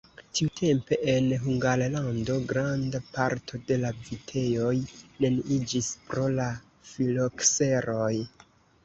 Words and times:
Tiutempe 0.37 0.97
en 1.11 1.25
Hungarlando 1.41 2.37
granda 2.51 3.01
parto 3.17 3.61
de 3.67 3.77
la 3.83 3.91
vitejoj 4.07 4.71
neniiĝis 5.27 5.91
pro 6.09 6.25
la 6.41 6.49
filokseroj. 6.95 8.11